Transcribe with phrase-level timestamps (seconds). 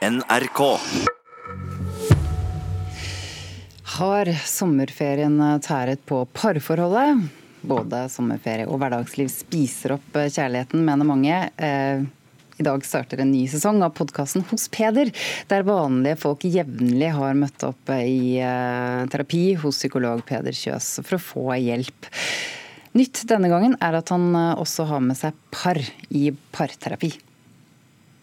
[0.00, 0.60] NRK.
[4.00, 7.26] Har sommerferien tæret på parforholdet?
[7.60, 11.42] Både sommerferie og hverdagsliv spiser opp kjærligheten, mener mange.
[11.60, 12.00] Eh,
[12.56, 15.12] I dag starter en ny sesong av podkasten Hos Peder,
[15.52, 21.18] der vanlige folk jevnlig har møtt opp i eh, terapi hos psykolog Peder Kjøs for
[21.18, 22.14] å få hjelp.
[22.96, 27.18] Nytt denne gangen er at han eh, også har med seg par i parterapi.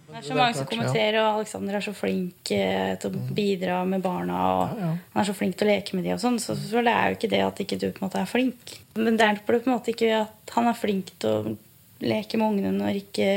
[0.08, 3.82] Det er så mange som kommenterer, og Alexander er så flink eh, til å bidra
[3.90, 4.38] med barna.
[4.56, 6.94] og Han er så flink til å leke med de og sånn, så, så det
[6.94, 8.78] er jo ikke det at ikke du på en måte er flink.
[8.96, 11.56] Men det er på en måte ikke at han er flink til å
[12.08, 13.30] leke med ungene når ikke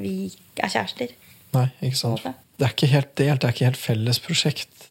[0.00, 0.14] vi
[0.58, 1.14] er kjærester.
[1.54, 2.26] Nei, ikke sant.
[2.58, 4.90] Det er ikke helt delt, det er ikke helt felles prosjekt.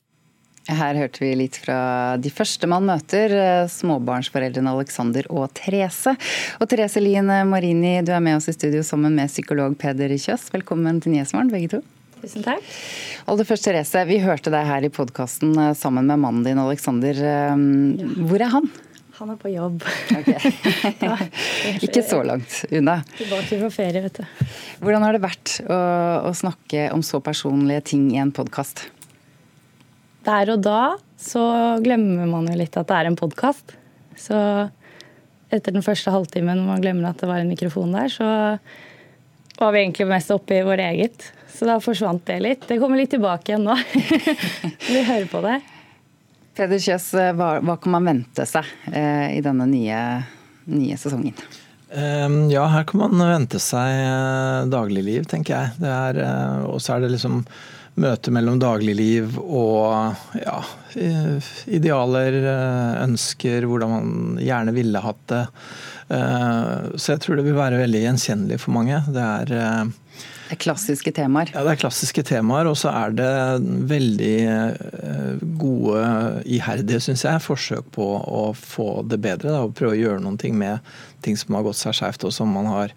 [0.69, 6.13] Her hørte vi litt fra de første man møter, eh, småbarnsforeldrene Alexander og Therese.
[6.61, 10.51] Og Therese Lien Marini, du er med oss i studio sammen med psykolog Peder Kjøs.
[10.53, 11.81] Velkommen til Nyhetsmorgen, begge to.
[12.19, 12.61] Tusen takk.
[13.31, 14.03] Aller først, Therese.
[14.05, 17.17] Vi hørte deg her i podkasten eh, sammen med mannen din, Alexander.
[17.17, 17.55] Eh,
[18.29, 18.69] hvor er han?
[19.19, 19.81] Han er på jobb.
[20.15, 20.53] Okay.
[21.89, 22.99] Ikke så langt unna.
[23.17, 24.45] Tilbake fra ferie, vet du.
[24.85, 25.81] Hvordan har det vært å,
[26.29, 28.85] å snakke om så personlige ting i en podkast?
[30.27, 30.81] Der og da
[31.19, 31.43] så
[31.83, 33.75] glemmer man jo litt at det er en podkast.
[34.19, 34.37] Så
[35.49, 38.29] etter den første halvtimen man glemmer at det var en mikrofon der, så
[39.59, 41.31] var vi egentlig mest oppe i vårt eget.
[41.51, 42.67] Så da forsvant det litt.
[42.69, 43.75] Det kommer litt tilbake igjen nå.
[44.93, 45.57] vi hører på det.
[46.55, 49.99] Peder Kjøs, hva, hva, kan man vente seg eh, i denne nye,
[50.71, 51.35] nye sesongen?
[51.89, 56.17] Um, ja, her kan man vente seg uh, dagligliv, tenker jeg.
[56.19, 57.41] Uh, og så er det liksom
[57.99, 60.59] møte mellom dagligliv og ja,
[61.67, 62.37] idealer,
[63.05, 65.43] ønsker, hvordan man gjerne ville hatt det.
[66.09, 69.01] Så jeg tror det vil være veldig gjenkjennelig for mange.
[69.13, 69.91] Det er
[70.49, 71.51] det er klassiske temaer?
[71.53, 72.65] Ja, det er klassiske temaer.
[72.71, 73.33] Og så er det
[73.91, 74.37] veldig
[75.61, 75.99] gode,
[76.49, 79.53] iherdige, syns jeg, forsøk på å få det bedre.
[79.53, 80.81] Da, og prøve å gjøre noen ting med
[81.21, 82.95] ting som har gått seg skjevt, og som man har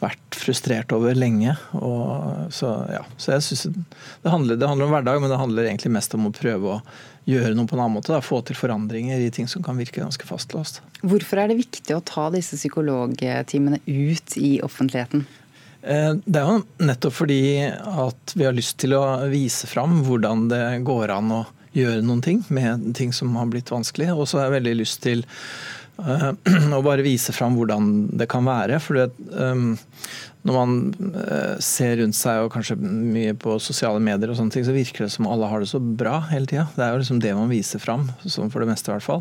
[0.00, 1.54] vært frustrert over lenge.
[1.78, 3.04] Og, så, ja.
[3.20, 3.86] så jeg synes
[4.24, 6.80] det handler, det handler om hverdag, men det handler egentlig mest om å prøve å
[7.30, 8.10] gjøre noe på en annen måte.
[8.10, 8.22] Da.
[8.24, 10.82] Få til forandringer i ting som kan virke ganske fastlåst.
[11.04, 15.28] Hvorfor er det viktig å ta disse psykologtimene ut i offentligheten?
[15.82, 20.48] Eh, det er jo nettopp fordi at vi har lyst til å vise fram hvordan
[20.52, 21.44] det går an å
[21.76, 24.10] gjøre noen ting med ting som har blitt vanskelig.
[24.12, 25.24] Og så har jeg veldig lyst til
[26.04, 26.30] eh,
[26.88, 28.80] bare vise fram hvordan det kan være.
[28.82, 29.72] For um,
[30.40, 30.76] når man
[31.60, 35.12] ser rundt seg og kanskje mye på sosiale medier, og sånne ting, så virker det
[35.12, 36.64] som alle har det så bra hele tida.
[36.76, 39.20] Det er jo liksom det man viser fram, for det meste i hvert fall.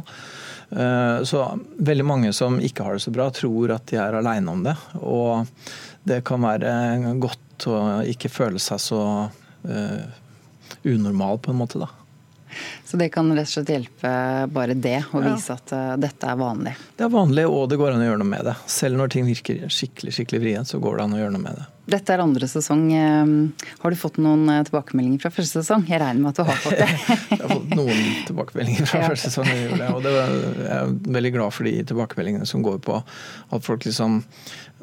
[1.27, 1.41] Så
[1.75, 4.77] veldig mange som ikke har det så bra, tror at de er aleine om det.
[5.01, 5.43] Og
[6.09, 6.73] det kan være
[7.21, 7.77] godt å
[8.09, 10.03] ikke føle seg så uh,
[10.83, 11.89] unormal, på en måte, da.
[12.85, 14.11] Så det kan rett og slett hjelpe
[14.49, 16.73] bare det, å vise at uh, dette er vanlig?
[16.97, 18.55] Det er vanlig, og det går an å gjøre noe med det.
[18.69, 21.59] Selv når ting virker skikkelig skikkelig vrient, så går det an å gjøre noe med
[21.59, 21.67] det.
[21.89, 22.83] Dette er andre sesong.
[22.93, 23.35] Ehm,
[23.81, 25.85] har du fått noen eh, tilbakemeldinger fra første sesong?
[25.89, 26.89] Jeg regner med at du har fått det?
[27.31, 29.11] jeg har fått noen tilbakemeldinger fra ja.
[29.13, 29.49] første sesong.
[29.95, 33.87] Og det var, jeg er veldig glad for de tilbakemeldingene som går på at folk
[33.89, 34.21] liksom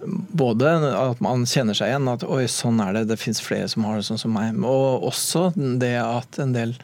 [0.05, 3.87] både at man kjenner seg igjen, at oi, sånn er det, det fins flere som
[3.89, 4.57] har det sånn som meg.
[4.61, 6.77] Og også det at en del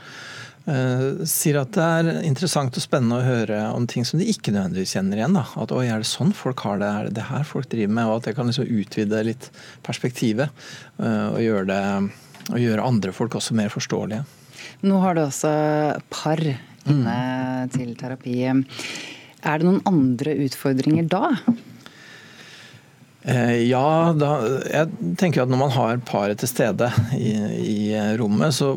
[0.63, 4.53] Uh, sier at det er interessant og spennende å høre om ting som de ikke
[4.55, 5.35] nødvendigvis kjenner igjen.
[5.35, 5.43] Da.
[5.59, 8.07] At oi, er det sånn folk har det, er det det her folk driver med?
[8.07, 9.49] Og at det kan liksom utvide litt
[9.83, 10.55] perspektivet.
[11.01, 11.81] Uh, og, gjøre det,
[12.53, 14.23] og, gjøre andre folk også mer forståelige.
[14.87, 15.51] Nå har du også
[16.15, 17.75] par inne mm.
[17.75, 18.39] til terapi.
[18.47, 21.35] Er det noen andre utfordringer da?
[23.23, 24.31] Eh, ja, da,
[24.67, 27.31] jeg tenker at når man har paret til stede i,
[27.63, 27.83] i,
[28.19, 28.75] rommet, så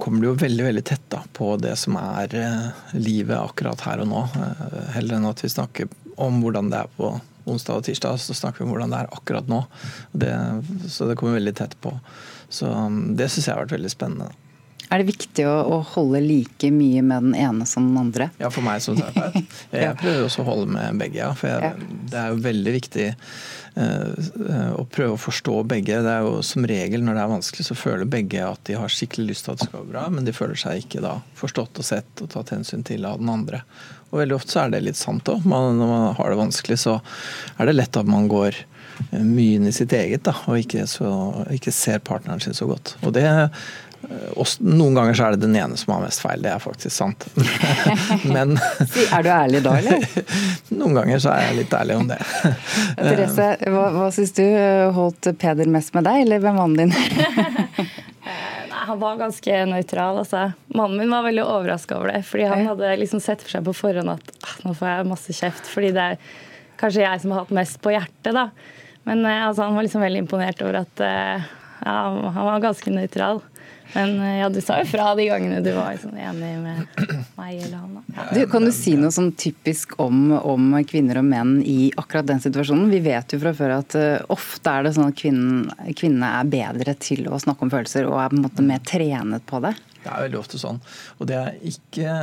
[0.00, 4.04] kommer det jo veldig veldig tett da, på det som er eh, livet akkurat her
[4.04, 4.26] og nå.
[4.36, 5.88] Eh, heller enn at vi snakker
[6.20, 7.14] om hvordan det er på
[7.48, 9.62] onsdag og tirsdag, så snakker vi om hvordan det er akkurat nå.
[10.12, 10.34] Det,
[10.92, 11.94] så det kommer veldig tett på.
[12.52, 14.28] Så um, det syns jeg har vært veldig spennende.
[14.88, 18.30] Er det viktig å, å, holde like mye med den ene som den andre?
[18.40, 19.56] Ja, for meg som terapeut.
[19.74, 21.28] Jeg prøver også å holde med begge, ja.
[21.36, 23.08] For jeg, det er jo veldig viktig
[23.78, 26.00] Eh, å prøve å forstå begge.
[26.02, 28.90] Det er jo Som regel når det er vanskelig, så føler begge at de har
[28.90, 31.78] skikkelig lyst til at det skal gå bra, men de føler seg ikke da forstått
[31.78, 33.62] og sett og tatt hensyn til av den andre.
[34.10, 35.46] Og Veldig ofte så er det litt sant òg.
[35.46, 36.98] Når man har det vanskelig, så
[37.58, 40.88] er det lett at man går eh, mye inn i sitt eget da, og ikke,
[40.90, 41.12] så,
[41.54, 42.96] ikke ser partneren sin så godt.
[43.04, 43.28] Og det
[44.64, 47.26] noen ganger så er det den ene som har mest feil, det er faktisk sant.
[48.34, 50.04] Men Er du ærlig da, eller?
[50.80, 52.18] Noen ganger så er jeg litt ærlig om det.
[53.00, 54.44] Therese, hva, hva syns du?
[54.96, 57.90] Holdt Peder mest med deg, eller med mannen din?
[58.88, 60.22] Han var ganske nøytral.
[60.22, 60.46] Altså.
[60.72, 62.22] Mannen min var veldig overraska over det.
[62.24, 65.36] fordi han hadde liksom sett for seg på forhånd at ah, nå får jeg masse
[65.36, 65.68] kjeft.
[65.68, 66.20] Fordi det er
[66.80, 68.32] kanskje jeg som har hatt mest på hjertet.
[68.32, 68.48] da.
[69.08, 71.48] Men eh, altså, han var liksom veldig imponert over at eh,
[71.84, 71.98] ja,
[72.34, 73.42] han var ganske nøytral.
[73.94, 77.04] Men eh, ja, du sa jo fra de gangene du var sånn enig med
[77.38, 77.94] meg eller han.
[78.12, 78.26] Ja.
[78.34, 82.42] Du, kan du si noe sånn typisk om, om, kvinner og menn i akkurat den
[82.44, 82.90] situasjonen?
[82.92, 86.50] Vi vet jo fra før at uh, ofte er det sånn at kvinnene kvinne er
[86.52, 89.72] bedre til å snakke om følelser og er på en måte mer trenet på det.
[90.02, 90.82] Det er veldig ofte sånn.
[91.18, 92.18] Og det er ikke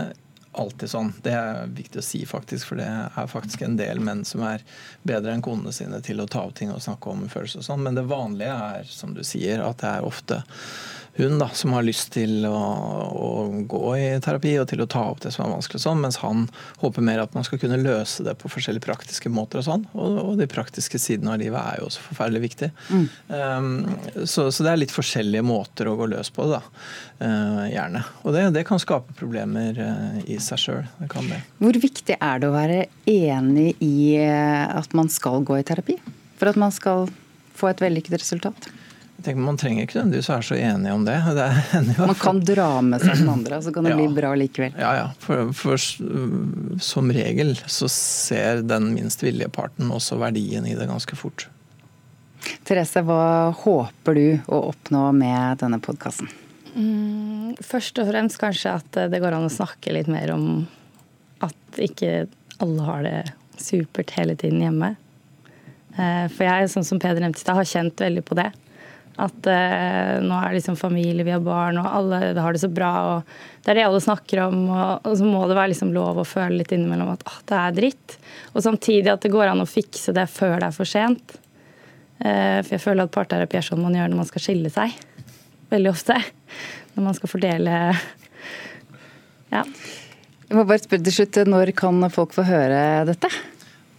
[0.62, 1.12] alltid sånn.
[1.24, 4.64] Det er viktig å si, faktisk, for det er faktisk en del menn som er
[5.08, 7.84] bedre enn konene sine til å ta opp ting og snakke om følelser og sånn.
[7.86, 10.42] Men det vanlige er, som du sier, at det er ofte
[11.18, 12.56] hun da, som har lyst til å,
[13.16, 13.30] å,
[13.72, 16.46] gå i terapi og til å ta opp det som er vanskelig, sånn, mens han
[16.82, 19.62] håper mer at man skal kunne løse det på forskjellige praktiske måter.
[19.62, 22.72] Og sånn, og, og de praktiske sidene av livet er jo også forferdelig viktig.
[22.92, 23.08] Mm.
[23.32, 23.72] Um,
[24.26, 26.86] så, så, det er litt forskjellige måter å gå løs på det, da.
[27.16, 28.04] Uh, gjerne.
[28.26, 30.86] Og det, det, kan skape problemer uh, i seg sjøl.
[31.64, 35.96] Hvor viktig er det å være enig i eh, at man skal gå i terapi?
[36.40, 37.08] For at man skal
[37.56, 38.68] få et vellykket resultat?
[39.26, 41.16] Tenker Man trenger ikke nødvendigvis være så enige om det.
[41.38, 44.00] det man kan dra med seg den andre, så kan det ja.
[44.00, 44.78] bli bra likevel.
[44.80, 45.10] Ja, ja.
[45.22, 45.82] For, for,
[46.84, 51.48] som regel så ser den minst villige parten også verdien i det ganske fort.
[52.66, 56.30] Therese, hva håper du å oppnå med denne podkasten?
[56.76, 60.66] Mm, først og fremst kanskje at det går an å snakke litt mer om
[61.46, 62.28] at ikke
[62.64, 63.18] alle har det
[63.62, 64.94] supert hele tiden hjemme.
[65.96, 68.50] Eh, for jeg, sånn som Peder nevnte, har kjent veldig på det.
[69.22, 72.70] At eh, nå er det liksom familie, vi har barn, og alle har det så
[72.72, 72.92] bra.
[73.14, 74.58] og Det er det alle snakker om.
[74.68, 77.62] Og, og så må det være liksom lov å føle litt innimellom at ah, det
[77.62, 78.18] er dritt.
[78.54, 81.38] Og samtidig at det går an å fikse det før det er for sent.
[82.20, 85.00] Eh, for jeg føler at parterapi er sånn man gjør når man skal skille seg.
[85.72, 86.20] Veldig ofte.
[86.96, 87.80] Når man skal fordele
[89.54, 89.64] Ja.
[90.46, 93.32] Jeg må bare spørre til slutt, Når kan folk få høre dette?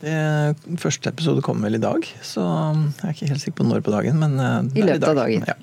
[0.07, 3.83] Det første episode kommer vel i dag, så jeg er ikke helt sikker på når
[3.83, 4.21] på dagen.
[4.23, 5.49] Men eh, I løpet av dagen.
[5.51, 5.57] Ja.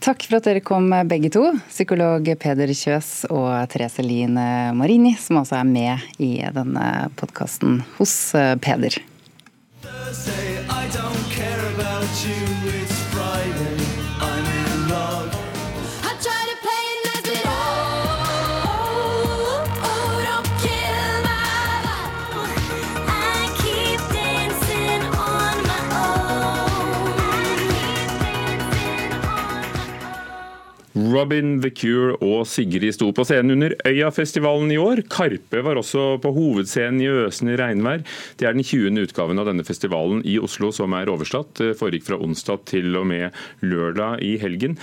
[0.00, 1.46] Takk for at dere kom begge to.
[1.68, 4.46] Psykolog Peder Kjøs og Therese Line
[4.76, 6.86] Marini, som altså er med i denne
[7.20, 8.16] podkasten hos
[8.64, 8.96] Peder.
[9.80, 12.69] Thursday, I don't care about you.
[31.00, 35.00] Robin, The Cure og Sigrid sto på scenen under Øyafestivalen i år.
[35.08, 38.02] Karpe var også på hovedscenen i øsende regnvær.
[38.36, 38.98] Det er den 20.
[39.06, 41.54] utgaven av denne festivalen i Oslo som er overstått.
[41.62, 43.30] Det foregikk fra onsdag til og med
[43.64, 44.76] lørdag i helgen.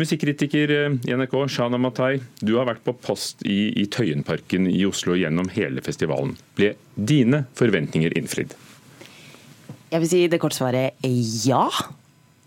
[0.00, 4.82] Musikkritiker eh, i NRK, Shana Matai, du har vært på post i, i Tøyenparken i
[4.88, 6.34] Oslo gjennom hele festivalen.
[6.56, 8.56] Ble dine forventninger innfridd?
[9.90, 11.10] Jeg vil si det korte svaret
[11.44, 11.66] ja.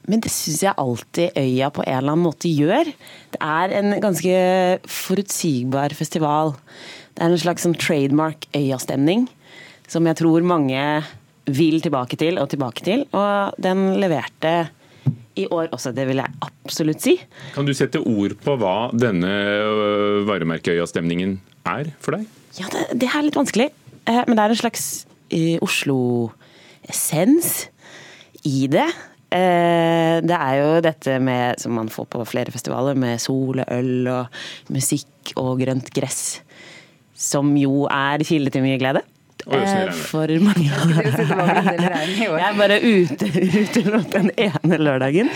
[0.10, 2.90] Men det syns jeg alltid Øya på en eller annen måte gjør.
[3.32, 4.36] Det er en ganske
[4.90, 6.56] forutsigbar festival.
[7.14, 9.30] Det er en slags sånn trademark Øya-stemning
[9.94, 10.84] som jeg tror mange
[11.44, 13.06] vil tilbake til og tilbake til.
[13.12, 14.54] Og den leverte
[15.40, 17.18] i år også, det vil jeg absolutt si.
[17.56, 19.32] Kan du sette ord på hva denne
[20.30, 21.40] varemerkeøyastemningen varemerkeøya-stemningen
[21.74, 22.28] er for deg?
[22.60, 23.70] Ja, det, det, er litt vanskelig.
[24.06, 24.86] Eh, men det er en slags
[25.34, 27.50] uh, Oslo-essens
[28.46, 28.88] i det.
[29.34, 33.72] Eh, det er jo dette med, som man får på flere festivaler, med sol og
[33.74, 36.44] øl og musikk og grønt gress.
[37.18, 39.02] Som jo er kilde til mye glede.
[39.44, 40.70] Eh, for mange.
[40.70, 40.92] av
[42.22, 45.34] Jeg er bare ute, ute den ene lørdagen.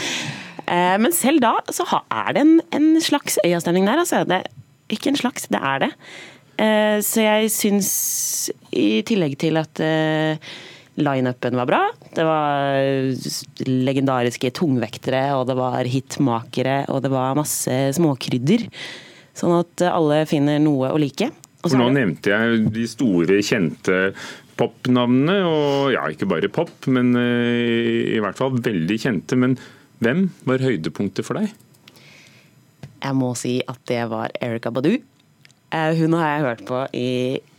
[0.68, 4.06] Eh, men selv da så er det en, en slags øyastemning der.
[4.06, 4.24] Altså.
[4.30, 4.44] Det,
[4.94, 5.94] ikke en slags, det er det.
[7.06, 7.90] Så jeg syns,
[8.74, 9.78] i tillegg til at
[10.98, 11.82] Lineupen var bra.
[12.16, 18.66] Det var legendariske tungvektere, og det var hitmakere, og det var masse småkrydder.
[19.38, 21.30] Sånn at alle finner noe å like.
[21.62, 24.00] For nå nevnte jeg de store, kjente
[24.58, 29.38] popnavnene, og ja, ikke bare pop, men uh, i hvert fall veldig kjente.
[29.38, 29.54] Men
[30.02, 31.54] hvem var høydepunktet for deg?
[32.98, 34.96] Jeg må si at det var Erika Badu.
[35.70, 37.10] Uh, hun har jeg hørt på i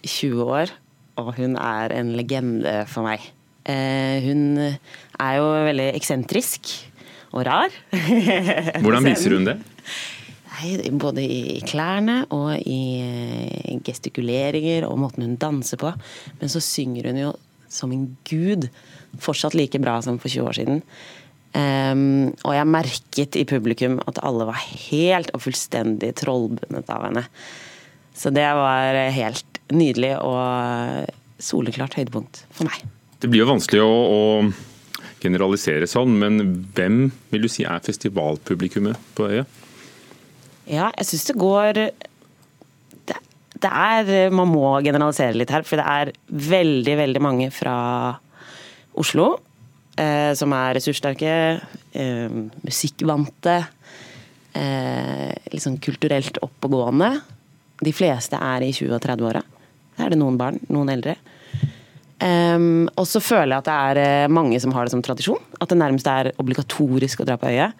[0.02, 0.74] 20 år
[1.18, 3.24] og hun er en legende for meg.
[3.68, 6.70] Eh, hun er jo veldig eksentrisk
[7.34, 7.74] og rar.
[8.84, 9.58] Hvordan viser hun det?
[10.98, 15.92] både i klærne og i eh, gestikuleringer og måten hun danser på.
[16.40, 17.32] Men så synger hun jo
[17.70, 18.68] som en gud.
[19.20, 20.82] Fortsatt like bra som for 20 år siden.
[21.48, 24.58] Um, og jeg merket i publikum at alle var
[24.90, 27.24] helt og fullstendig trollbundet av henne.
[28.18, 31.08] Så det var helt nydelig og
[31.42, 32.82] soleklart høydepunkt for meg.
[33.18, 34.20] Det blir jo vanskelig å, å
[35.22, 36.40] generalisere sånn, men
[36.76, 39.46] hvem vil du si er festivalpublikummet på øya?
[40.68, 41.88] Ja, jeg syns det går det,
[43.56, 47.76] det, er Man må generalisere litt her, for det er veldig, veldig mange fra
[48.98, 49.32] Oslo
[49.98, 51.34] eh, som er ressurssterke,
[51.92, 53.56] eh, musikkvante,
[54.54, 57.20] eh, sånn kulturelt oppegående.
[57.80, 59.42] De fleste er i 20- og 30-åra.
[59.98, 61.16] Er det noen barn, noen eldre.
[62.18, 65.42] Um, og så føler jeg at det er eh, mange som har det som tradisjon.
[65.62, 67.70] At det nærmest er obligatorisk å dra på øya.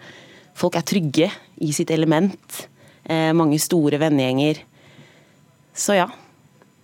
[0.59, 1.29] Folk er trygge
[1.63, 2.63] i sitt element.
[3.09, 4.63] Uh, mange store vennegjenger.
[5.75, 6.07] Så ja,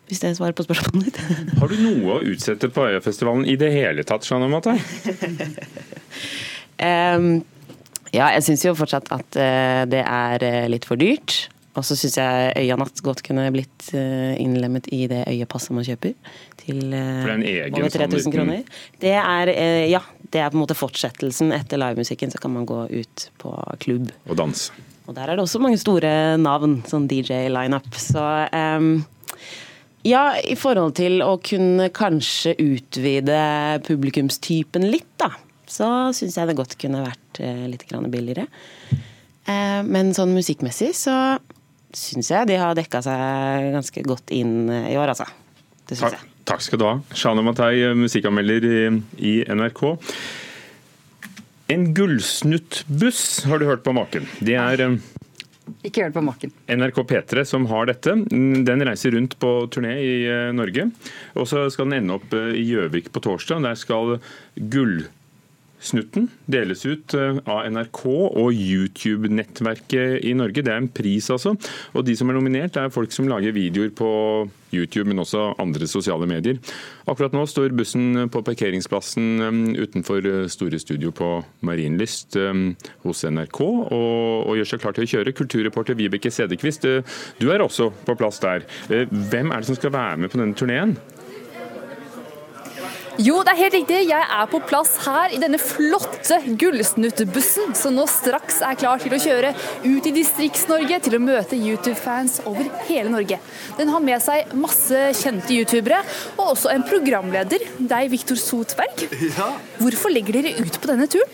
[0.09, 1.19] hvis det svarer på spørsmålet ditt.
[1.59, 4.77] Har du noe å utsette på Øyafestivalen i det hele tatt, Jeanne Matai?
[6.83, 7.29] um,
[8.17, 11.45] ja, jeg syns jo fortsatt at uh, det er uh, litt for dyrt.
[11.75, 16.15] Og så syns jeg Øyanatt godt kunne blitt uh, innlemmet i det øyepasset man kjøper.
[16.63, 18.81] Til over 3000 sånn kroner.
[19.01, 19.53] Det er,
[19.91, 20.01] ja,
[20.31, 22.31] det er på en måte fortsettelsen etter livemusikken.
[22.33, 23.53] Så kan man gå ut på
[23.83, 24.13] klubb.
[24.29, 24.71] Og danse.
[25.05, 26.09] Og der er det også mange store
[26.41, 27.91] navn, sånn DJ-lineup.
[28.01, 28.95] Så um,
[30.05, 33.39] ja, i forhold til å kunne kanskje utvide
[33.87, 35.31] publikumstypen litt, da.
[35.65, 38.45] Så syns jeg det godt kunne vært eh, litt billigere.
[39.49, 41.15] Eh, men sånn musikkmessig så
[41.97, 45.27] syns jeg de har dekka seg ganske godt inn eh, i år, altså.
[45.85, 46.31] Det syns jeg.
[46.45, 46.95] Takk skal du ha.
[47.17, 48.67] Shana Matai, musikkanmelder
[49.17, 49.81] i NRK.
[51.73, 54.27] En gullsnuttbuss, har du hørt på maken.
[54.45, 54.83] Det er
[55.85, 56.53] ikke hørt på maken.
[56.69, 58.13] NRK P3 som har dette.
[58.29, 60.89] Den reiser rundt på turné i eh, Norge.
[61.33, 63.63] Og så skal den ende opp eh, i Gjøvik på torsdag.
[63.65, 64.19] Der skal
[64.73, 65.07] Gull
[65.85, 70.63] Snutten deles ut eh, av NRK og YouTube-nettverket i Norge.
[70.65, 71.53] Det er en pris, altså.
[71.93, 74.09] Og de som er nominert, er folk som lager videoer på
[74.73, 76.57] YouTube, men også andre sosiale medier.
[77.07, 81.29] Akkurat nå står bussen på parkeringsplassen eh, utenfor eh, Store Studio på
[81.65, 82.37] Marienlyst
[83.05, 85.35] hos NRK og, og gjør seg klar til å kjøre.
[85.37, 86.87] Kulturreporter Vibeke Sedekvist,
[87.39, 88.65] du er også på plass der.
[88.89, 90.97] Hvem er det som skal være med på denne turneen?
[93.15, 93.97] Jo, det er helt riktig.
[94.09, 99.15] Jeg er på plass her i denne flotte gullsnuttbussen, som nå straks er klar til
[99.15, 99.53] å kjøre
[99.85, 103.39] ut i Distrikts-Norge til å møte YouTube-fans over hele Norge.
[103.79, 106.01] Den har med seg masse kjente youtubere,
[106.35, 109.05] og også en programleder, deg, Viktor Sotberg.
[109.35, 109.47] Ja.
[109.79, 111.31] Hvorfor legger dere ut på denne turen?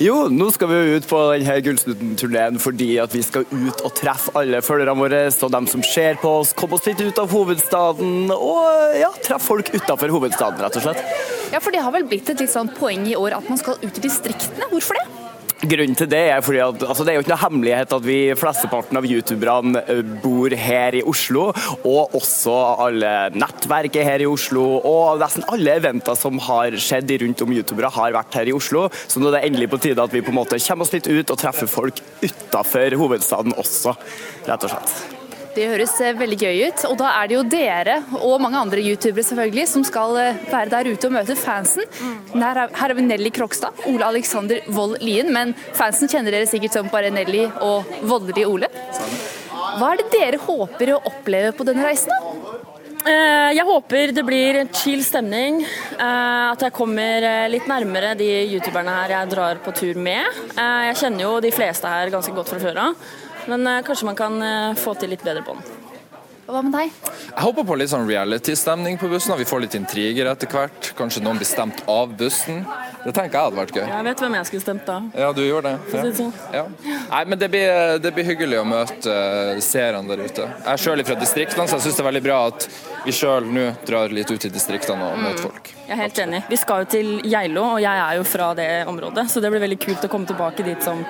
[0.00, 4.32] Jo, nå skal vi ut på denne Gullsnutten-turneen fordi at vi skal ut og treffe
[4.38, 8.32] alle følgerne våre og dem som ser på oss, komme oss litt ut av hovedstaden
[8.34, 11.17] og ja, treffe folk utenfor hovedstaden, rett og slett.
[11.52, 13.80] Ja, for det har vel blitt et litt sånn poeng i år at man skal
[13.80, 14.68] ut i distriktene.
[14.68, 15.06] Hvorfor det?
[15.58, 18.18] Grunnen til det er fordi at altså det er jo ikke noe hemmelighet at vi
[18.38, 21.48] flesteparten av youtuberne eh, bor her i Oslo.
[21.82, 22.54] Og også
[22.86, 24.68] alle nettverk er her i Oslo.
[24.78, 28.86] Og nesten alle eventer som har skjedd rundt om youtubere, har vært her i Oslo.
[28.94, 31.10] Så nå er det endelig på tide at vi på en måte kommer oss litt
[31.10, 33.98] ut og treffer folk utafor hovedstaden også,
[34.46, 35.17] rett og slett.
[35.58, 36.84] Det høres eh, veldig gøy ut.
[36.86, 40.70] Og da er det jo dere og mange andre youtubere selvfølgelig som skal eh, være
[40.70, 41.88] der ute og møte fansen.
[42.30, 46.92] Her har vi Nelly Krokstad, Ole Alexander Vold Lien, men fansen kjenner dere sikkert som
[46.92, 48.70] bare Nelly og Voldelig Ole.
[48.70, 52.14] Hva er det dere håper å oppleve på denne reisen?
[52.14, 52.54] da?
[53.08, 55.64] Eh, jeg håper det blir chill stemning.
[55.98, 60.44] At jeg kommer litt nærmere de youtuberne her jeg drar på tur med.
[60.54, 63.08] Jeg kjenner jo de fleste her ganske godt fra før av.
[63.48, 65.76] Men uh, kanskje man kan uh, få til litt bedre bånd.
[66.48, 66.92] Hva med deg?
[67.28, 69.34] Jeg håper på litt sånn reality-stemning på bussen.
[69.34, 70.94] At Vi får litt intriger etter hvert.
[70.96, 72.62] Kanskje noen blir stemt av bussen.
[73.02, 73.84] Det tenker jeg hadde vært gøy.
[73.84, 74.96] Jeg vet hvem jeg skulle stemt da.
[75.12, 75.98] Ja, du gjorde det.
[75.98, 76.06] Ja.
[76.16, 76.32] Sånn.
[76.56, 76.64] Ja.
[77.10, 80.48] Nei, men det blir, det blir, hyggelig å møte uh, seerne der ute.
[80.48, 82.68] Jeg er sjøl fra distriktene, så jeg syns det er veldig bra at
[83.04, 85.72] vi sjøl nå drar litt ut i distriktene og møter folk.
[85.84, 86.46] Jeg er helt enig.
[86.48, 89.68] Vi skal jo til Geilo, og jeg er jo fra det området, så det blir
[89.68, 91.04] veldig kult å komme tilbake dit som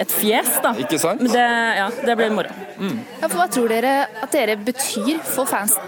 [0.00, 0.72] et fjes, da.
[0.80, 1.20] Ikke sant?
[1.20, 2.52] Men det, ja, det blir moro.
[2.80, 3.00] Mm.
[3.20, 5.84] Ja, for hva tror dere at dere betyr for fansen?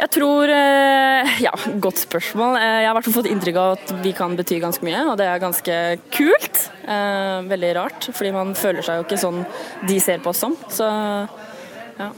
[0.00, 1.52] Jeg tror eh, Ja,
[1.82, 2.56] godt spørsmål.
[2.56, 5.02] Eh, jeg har i hvert fall fått inntrykk av at vi kan bety ganske mye,
[5.10, 5.76] og det er ganske
[6.14, 6.62] kult.
[6.86, 9.42] Eh, veldig rart, fordi man føler seg jo ikke sånn
[9.90, 10.56] de ser på oss som.
[10.72, 12.08] Så ja.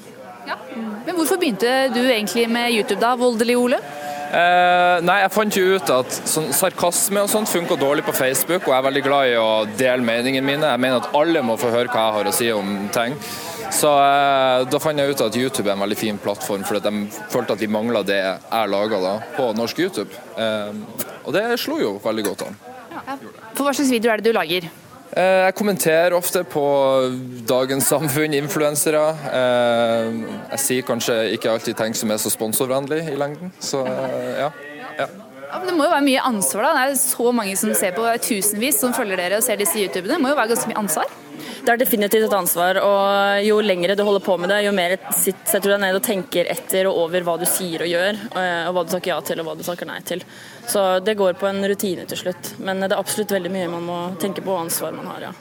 [0.47, 0.61] ja.
[1.09, 3.83] Men hvorfor begynte du egentlig med YouTube da, Voldelig Ole?
[4.33, 8.65] Eh, nei, jeg fant jo ut at sånn, sarkasme og sånt funker dårlig på Facebook,
[8.65, 10.71] og jeg er veldig glad i å dele meningene mine.
[10.73, 13.19] Jeg mener at alle må få høre hva jeg har å si om ting.
[13.73, 17.07] Så eh, da fant jeg ut at YouTube er en veldig fin plattform, for de
[17.33, 20.23] følte at de mangla det jeg laga på norsk YouTube.
[20.41, 22.62] Eh, og det slo jo veldig godt an.
[22.93, 23.19] Ja.
[23.53, 24.73] For hva slags video er det du lager?
[25.12, 26.62] Eh, jeg kommenterer ofte på
[27.49, 29.02] dagens samfunn, influensere.
[29.28, 30.23] Eh,
[30.54, 33.52] jeg sier kanskje ikke alltid ting som er så sponsorvennlig i lengden.
[33.61, 34.49] Så eh, ja.
[35.02, 35.11] ja.
[35.62, 36.73] Det må jo være mye ansvar, da.
[36.76, 40.16] Det er så mange som ser på, tusenvis som følger dere og ser disse YouTubene.
[40.16, 41.12] Det må jo være ganske mye ansvar?
[41.62, 44.97] Det er definitivt et ansvar, og jo lengre du holder på med det, jo mer
[45.14, 48.64] setter du deg ned og tenker etter og over hva du sier og gjør, eh,
[48.66, 50.25] og hva du takker ja til og hva du takker nei til.
[50.66, 52.54] Så det går på en rutine til slutt.
[52.59, 55.33] Men det er absolutt veldig mye man må tenke på og ansvar man har, ja.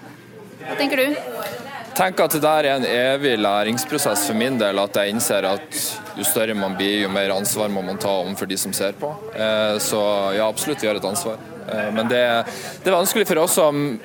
[0.61, 1.60] Hva tenker du?
[1.95, 4.79] Tenker at det der er en evig læringsprosess for min del.
[4.79, 5.79] At jeg innser at
[6.17, 9.11] jo større man blir, jo mer ansvar må man ta overfor de som ser på.
[9.35, 10.01] Eh, så
[10.37, 11.39] ja, absolutt, vi har et ansvar.
[11.67, 12.23] Eh, men det,
[12.83, 13.99] det er vanskelig for oss som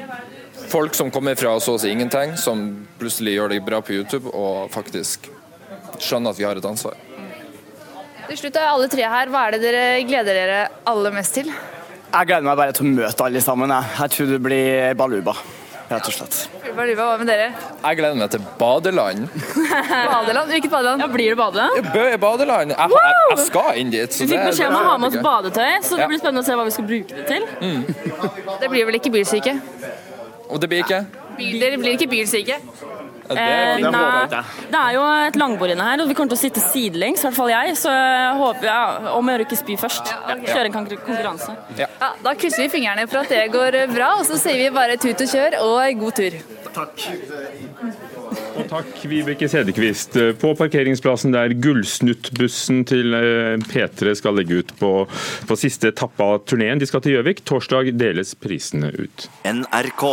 [0.66, 2.66] folk som kommer fra så å si ingenting, som
[2.98, 5.30] plutselig gjør det bra på YouTube, og faktisk
[6.02, 6.98] skjønner at vi har et ansvar.
[8.26, 9.30] Til slutt er alle tre her.
[9.30, 11.52] Hva er det dere gleder dere aller mest til?
[12.06, 13.70] Jeg gleder meg bare til å møte alle sammen.
[13.70, 15.36] Jeg, jeg tror det blir baluba.
[15.86, 16.55] Rett og slett.
[16.76, 17.46] Hva med dere?
[17.56, 19.28] Jeg gleder meg til badeland.
[20.12, 20.50] badeland?
[20.52, 21.00] Hvilket badeland?
[21.00, 21.88] Ja, Blir det badeland?
[21.94, 22.74] Bø er badeland.
[22.74, 24.18] Jeg, jeg, jeg, skal inn dit.
[24.20, 26.58] vi fikk beskjed om å ha med oss badetøy, så det blir spennende å se
[26.58, 27.46] hva vi skal bruke det til.
[27.64, 27.80] Mm.
[28.60, 29.56] Det blir vel ikke bilsyke?
[30.50, 31.00] Og det blir ikke?
[31.40, 32.60] Dere blir ikke bilsyke?
[33.30, 33.92] Eh, det,
[34.30, 34.42] det,
[34.72, 37.28] det er jo et langbord inne her, og vi kommer til å sitte sidelengs, i
[37.28, 37.76] hvert fall jeg.
[37.80, 38.82] Så jeg håper ja,
[39.14, 40.12] om å gjøre ikke spy først.
[40.46, 41.56] Kjøre en konkurranse.
[41.78, 41.90] Ja.
[42.00, 44.98] Ja, da krysser vi fingrene for at det går bra, og så sier vi bare
[45.00, 46.38] tut og kjør og god tur.
[46.76, 47.06] Takk.
[48.56, 50.16] Og takk, Vibeke Sedekvist.
[50.40, 54.92] På parkeringsplassen der Gullsnuttbussen til eh, P3 skal legge ut på,
[55.48, 56.80] på siste etappe av turneen.
[56.80, 57.44] De skal til Gjøvik.
[57.48, 59.28] Torsdag deles prisene ut.
[59.48, 60.06] NRK.